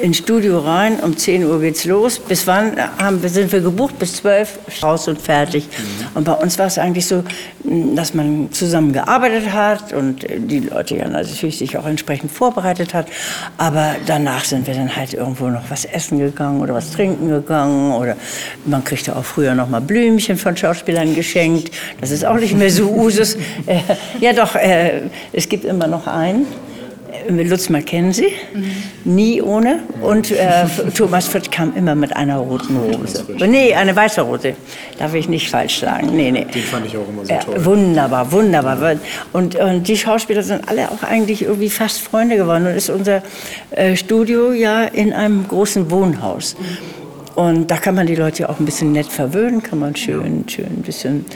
ins 0.00 0.18
Studio 0.18 0.58
rein, 0.58 1.00
um 1.00 1.16
10 1.16 1.44
Uhr 1.44 1.60
geht's 1.60 1.84
los. 1.84 2.18
Bis 2.18 2.46
wann 2.46 2.76
haben, 2.98 3.26
sind 3.28 3.52
wir 3.52 3.60
gebucht? 3.60 3.98
Bis 3.98 4.16
12, 4.16 4.82
raus 4.82 5.08
und 5.08 5.20
fertig. 5.20 5.66
Mhm. 5.66 6.16
Und 6.16 6.24
bei 6.24 6.32
uns 6.32 6.58
war 6.58 6.66
es 6.66 6.78
eigentlich 6.78 7.06
so, 7.06 7.24
dass 7.64 8.14
man 8.14 8.52
zusammen 8.52 8.92
gearbeitet 8.92 9.52
hat 9.52 9.92
und 9.92 10.26
die 10.36 10.60
Leute 10.60 10.96
ja 10.96 11.08
natürlich 11.08 11.58
sich 11.58 11.76
auch 11.78 11.86
entsprechend 11.86 12.30
vorbereitet 12.30 12.94
hat. 12.94 13.08
Aber 13.56 13.96
danach 14.06 14.44
sind 14.44 14.66
wir 14.66 14.74
dann 14.74 14.94
halt 14.94 15.14
irgendwo 15.14 15.48
noch 15.48 15.70
was 15.70 15.84
essen 15.84 16.18
gegangen 16.18 16.60
oder 16.60 16.74
was 16.74 16.90
trinken 16.90 17.28
gegangen 17.28 17.92
oder 17.92 18.16
man 18.64 18.84
kriegte 18.84 19.16
auch 19.16 19.24
früher 19.24 19.54
noch 19.54 19.68
mal 19.68 19.80
Blümchen 19.80 20.36
von 20.36 20.56
Schauspielern 20.56 21.14
geschenkt. 21.14 21.70
Das 22.00 22.10
ist 22.10 22.24
auch 22.24 22.36
nicht 22.36 22.56
mehr 22.56 22.70
so 22.70 22.90
Usus. 22.94 23.36
Äh, 23.66 23.80
ja 24.20 24.32
doch, 24.32 24.54
äh, 24.54 25.02
es 25.32 25.48
gibt 25.48 25.64
immer 25.64 25.86
noch 25.86 26.06
einen 26.06 26.46
Lutz 27.28 27.68
Mackenzie, 27.68 28.32
mhm. 28.52 28.70
nie 29.04 29.42
ohne. 29.42 29.80
Und 30.00 30.30
äh, 30.30 30.66
Thomas 30.94 31.26
Fritz 31.26 31.50
kam 31.50 31.74
immer 31.76 31.94
mit 31.94 32.14
einer 32.14 32.36
roten 32.38 32.78
Hose. 32.78 33.24
Nee, 33.46 33.74
eine 33.74 33.94
weiße 33.94 34.20
Rose. 34.20 34.54
Darf 34.98 35.14
ich 35.14 35.28
nicht 35.28 35.50
falsch 35.50 35.80
sagen. 35.80 36.14
Nee, 36.14 36.30
nee. 36.30 36.44
Den 36.44 36.62
fand 36.62 36.86
ich 36.86 36.96
auch 36.96 37.08
immer 37.08 37.24
so 37.24 37.34
toll. 37.44 37.56
Äh, 37.56 37.64
wunderbar, 37.64 38.30
wunderbar. 38.32 38.96
Und, 39.32 39.56
und 39.56 39.88
die 39.88 39.96
Schauspieler 39.96 40.42
sind 40.42 40.68
alle 40.68 40.90
auch 40.90 41.02
eigentlich 41.02 41.42
irgendwie 41.42 41.70
fast 41.70 42.00
Freunde 42.00 42.36
geworden. 42.36 42.66
Und 42.66 42.74
ist 42.74 42.90
unser 42.90 43.22
äh, 43.70 43.96
Studio 43.96 44.52
ja 44.52 44.84
in 44.84 45.12
einem 45.12 45.46
großen 45.48 45.90
Wohnhaus. 45.90 46.56
Und 47.34 47.70
da 47.70 47.78
kann 47.78 47.96
man 47.96 48.06
die 48.06 48.14
Leute 48.14 48.48
auch 48.48 48.60
ein 48.60 48.64
bisschen 48.64 48.92
nett 48.92 49.06
verwöhnen, 49.06 49.62
kann 49.62 49.80
man 49.80 49.96
schön, 49.96 50.48
schön 50.48 50.66
ein 50.66 50.82
bisschen 50.82 51.26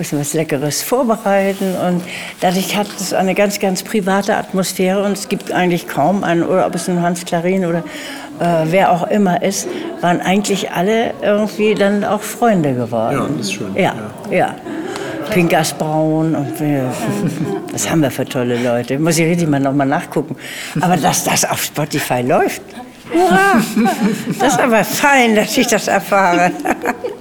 bisschen 0.00 0.18
was 0.18 0.32
Leckeres 0.32 0.82
vorbereiten 0.82 1.74
und 1.86 2.02
dadurch 2.40 2.76
hat 2.76 2.88
es 2.98 3.12
eine 3.12 3.34
ganz, 3.34 3.60
ganz 3.60 3.82
private 3.82 4.36
Atmosphäre 4.36 5.02
und 5.02 5.12
es 5.12 5.28
gibt 5.28 5.52
eigentlich 5.52 5.86
kaum 5.86 6.24
einen, 6.24 6.42
oder 6.42 6.66
ob 6.66 6.74
es 6.74 6.88
ein 6.88 7.02
Hans 7.02 7.24
Klarin 7.24 7.66
oder 7.66 7.84
äh, 8.40 8.64
wer 8.64 8.92
auch 8.92 9.06
immer 9.08 9.42
ist, 9.42 9.68
waren 10.00 10.20
eigentlich 10.20 10.70
alle 10.70 11.12
irgendwie 11.20 11.74
dann 11.74 12.04
auch 12.04 12.22
Freunde 12.22 12.74
geworden. 12.74 13.18
Ja, 13.18 13.28
das 13.36 13.46
ist 13.46 13.52
schön. 13.52 13.74
Ja, 13.74 13.94
ja. 14.30 14.36
ja. 14.36 14.54
Pinkas 15.30 15.74
Braun 15.74 16.34
und 16.34 16.54
was 17.72 17.88
haben 17.88 18.00
wir 18.00 18.10
für 18.10 18.24
tolle 18.24 18.60
Leute. 18.62 18.98
Muss 18.98 19.18
ich 19.18 19.26
richtig 19.26 19.48
mal 19.48 19.60
nochmal 19.60 19.86
nachgucken. 19.86 20.34
Aber 20.80 20.96
dass 20.96 21.24
das 21.24 21.44
auf 21.44 21.62
Spotify 21.62 22.22
läuft! 22.22 22.62
Das 24.38 24.54
ist 24.54 24.60
aber 24.60 24.84
fein, 24.84 25.34
dass 25.34 25.56
ich 25.56 25.66
das 25.66 25.88
erfahre. 25.88 26.52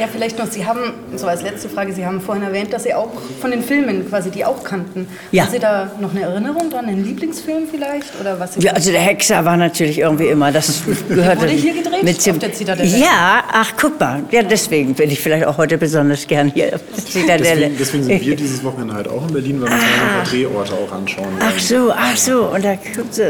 Ja. 0.00 0.08
vielleicht 0.12 0.38
noch, 0.38 0.46
Sie 0.46 0.66
haben, 0.66 0.92
so 1.16 1.26
als 1.26 1.42
letzte 1.42 1.68
Frage, 1.68 1.92
Sie 1.92 2.04
haben 2.04 2.20
vorhin 2.20 2.44
erwähnt, 2.44 2.72
dass 2.72 2.84
Sie 2.84 2.94
auch 2.94 3.10
von 3.40 3.50
den 3.50 3.62
Filmen 3.62 4.08
quasi 4.08 4.30
die 4.30 4.44
auch 4.44 4.62
kannten. 4.64 5.06
Ja. 5.32 5.44
Haben 5.44 5.52
Sie 5.52 5.58
da 5.58 5.90
noch 6.00 6.10
eine 6.10 6.22
Erinnerung 6.22 6.70
dran, 6.70 6.86
einen 6.86 7.04
Lieblingsfilm 7.04 7.64
vielleicht? 7.70 8.18
Oder 8.20 8.38
was 8.38 8.56
ja, 8.56 8.72
also 8.72 8.90
der 8.90 9.00
Hexer 9.00 9.44
war 9.44 9.56
natürlich 9.56 9.98
irgendwie 9.98 10.28
immer, 10.28 10.52
das 10.52 10.82
gehörte... 11.08 11.42
Wurde 11.42 11.52
hier 11.52 11.74
gedreht? 11.74 12.02
Mit 12.02 12.28
auf 12.28 12.38
der 12.38 12.52
Zitadelle? 12.52 12.88
Ja, 12.88 13.44
ach 13.52 13.72
guck 13.80 13.98
mal, 14.00 14.22
ja 14.30 14.42
deswegen 14.42 14.94
bin 14.94 15.10
ich 15.10 15.20
vielleicht 15.20 15.46
auch 15.46 15.56
heute 15.58 15.78
besonders 15.78 16.26
gern 16.26 16.50
hier 16.52 16.74
auf 16.74 16.80
der 16.96 17.04
Zitadelle. 17.04 17.38
Deswegen, 17.38 17.76
deswegen 17.78 18.04
sind 18.04 18.26
wir 18.26 18.36
dieses 18.36 18.64
Wochenende 18.64 18.94
halt 18.94 19.08
auch 19.08 19.26
in 19.26 19.32
Berlin, 19.32 19.60
weil 19.60 19.68
wir 19.68 19.74
uns 19.74 19.84
ah. 19.84 20.02
ein 20.02 20.22
paar 20.22 20.32
Drehorte 20.32 20.72
auch 20.74 20.92
anschauen 20.92 21.24
wollen. 21.24 21.38
Ach 21.40 21.58
so, 21.58 21.92
ach 21.92 22.16
so, 22.16 22.44
und 22.46 22.64
da 22.64 22.76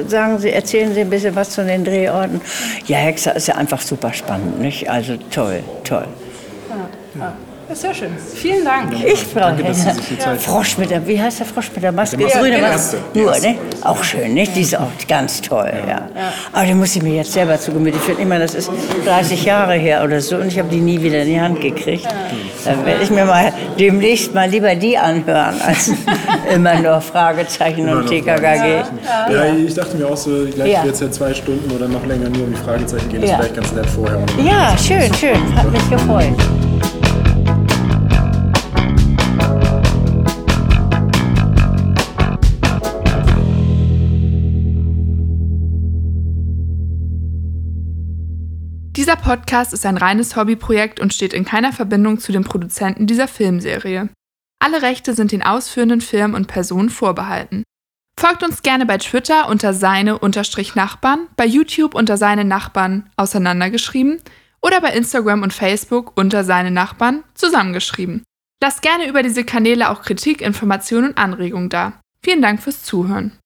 sagen 0.08 0.38
Sie, 0.38 0.50
erzählen 0.50 0.94
Sie 0.94 1.00
ein 1.00 1.10
bisschen 1.10 1.34
was 1.34 1.50
zu 1.50 1.64
den 1.64 1.84
Drehorten. 1.84 2.40
Ja, 2.86 2.98
Hexer 2.98 3.36
ist 3.36 3.48
ja 3.48 3.56
einfach 3.56 3.80
super 3.80 4.12
spannend, 4.12 4.60
nicht? 4.60 4.88
Also 4.88 5.16
toll, 5.30 5.62
toll. 5.84 6.06
Ja. 7.18 7.32
Sehr 7.72 7.94
schön. 7.94 8.10
Vielen 8.34 8.64
Dank. 8.64 8.92
Ich 9.04 9.24
freue 9.24 9.54
mich. 9.54 9.78
Frosch 10.40 10.76
mit 10.76 10.90
der, 10.90 11.06
wie 11.06 11.20
heißt 11.20 11.38
der 11.38 11.46
Frosch 11.46 11.70
mit 11.72 11.84
der 11.84 11.92
Maske? 11.92 12.16
Der 12.16 12.26
Maske. 12.26 12.40
Grüne 12.40 12.58
Maske. 12.58 12.96
Nur, 13.14 13.38
ne? 13.38 13.56
Auch 13.82 14.02
schön, 14.02 14.34
nicht? 14.34 14.56
Die 14.56 14.62
ist 14.62 14.76
auch 14.76 14.90
ganz 15.06 15.40
toll, 15.40 15.72
ja. 15.86 15.88
ja. 15.88 16.32
Aber 16.52 16.66
die 16.66 16.74
muss 16.74 16.96
ich 16.96 17.02
mir 17.02 17.14
jetzt 17.14 17.32
selber 17.32 17.58
zu 17.60 17.72
Gemüte 17.72 17.98
führen. 17.98 18.18
Ich 18.18 18.26
meine, 18.26 18.42
das 18.42 18.54
ist 18.54 18.70
30 19.04 19.44
Jahre 19.44 19.74
her 19.74 20.02
oder 20.02 20.20
so 20.20 20.36
und 20.36 20.48
ich 20.48 20.58
habe 20.58 20.68
die 20.68 20.80
nie 20.80 21.00
wieder 21.00 21.22
in 21.22 21.28
die 21.28 21.40
Hand 21.40 21.60
gekriegt. 21.60 22.04
Ja. 22.04 22.10
Da 22.64 22.84
werde 22.84 23.04
ich 23.04 23.10
mir 23.10 23.24
mal 23.24 23.52
demnächst 23.78 24.34
mal 24.34 24.48
lieber 24.48 24.74
die 24.74 24.98
anhören, 24.98 25.54
als 25.64 25.92
immer 26.52 26.74
nur 26.80 27.00
Fragezeichen 27.00 27.86
immer 27.86 27.98
und 27.98 28.08
TKKG. 28.08 28.82
Ja. 29.04 29.30
ja. 29.30 29.54
ich 29.54 29.74
dachte 29.74 29.96
mir 29.96 30.08
auch 30.08 30.16
so, 30.16 30.44
gleich 30.52 30.72
ja. 30.72 30.84
jetzt 30.84 31.00
ja 31.00 31.10
zwei 31.10 31.32
Stunden 31.32 31.70
oder 31.70 31.86
noch 31.86 32.04
länger 32.04 32.28
nur 32.30 32.44
um 32.44 32.50
die 32.50 32.60
Fragezeichen 32.60 33.08
gehen. 33.10 33.20
Das 33.20 33.30
ist 33.30 33.36
vielleicht 33.36 33.54
ganz 33.54 33.72
nett 33.72 33.86
vorher. 33.86 34.18
Ja, 34.44 34.76
schön, 34.76 35.14
schön. 35.14 35.56
Hat 35.56 35.70
mich 35.70 35.88
gefreut. 35.88 36.34
Dieser 48.96 49.14
Podcast 49.14 49.72
ist 49.72 49.86
ein 49.86 49.96
reines 49.96 50.34
Hobbyprojekt 50.34 50.98
und 50.98 51.14
steht 51.14 51.32
in 51.32 51.44
keiner 51.44 51.72
Verbindung 51.72 52.18
zu 52.18 52.32
den 52.32 52.42
Produzenten 52.42 53.06
dieser 53.06 53.28
Filmserie. 53.28 54.08
Alle 54.58 54.82
Rechte 54.82 55.14
sind 55.14 55.32
den 55.32 55.42
ausführenden 55.42 56.00
Firmen 56.00 56.34
und 56.34 56.48
Personen 56.48 56.90
vorbehalten. 56.90 57.62
Folgt 58.18 58.42
uns 58.42 58.62
gerne 58.62 58.84
bei 58.86 58.98
Twitter 58.98 59.48
unter 59.48 59.72
seine-nachbarn, 59.72 61.28
bei 61.36 61.46
YouTube 61.46 61.94
unter 61.94 62.16
seine 62.16 62.44
Nachbarn 62.44 63.08
auseinandergeschrieben 63.16 64.20
oder 64.60 64.80
bei 64.80 64.90
Instagram 64.90 65.42
und 65.42 65.54
Facebook 65.54 66.12
unter 66.18 66.44
seine 66.44 66.70
Nachbarn 66.70 67.24
zusammengeschrieben. 67.34 68.24
Lasst 68.62 68.82
gerne 68.82 69.08
über 69.08 69.22
diese 69.22 69.44
Kanäle 69.44 69.88
auch 69.88 70.02
Kritik, 70.02 70.42
Informationen 70.42 71.10
und 71.10 71.18
Anregungen 71.18 71.70
da. 71.70 71.94
Vielen 72.22 72.42
Dank 72.42 72.60
fürs 72.62 72.82
Zuhören. 72.82 73.40